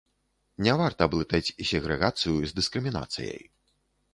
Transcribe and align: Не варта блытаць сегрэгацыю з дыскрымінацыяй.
Не 0.67 0.73
варта 0.79 1.03
блытаць 1.13 1.53
сегрэгацыю 1.73 2.33
з 2.39 2.51
дыскрымінацыяй. 2.61 3.43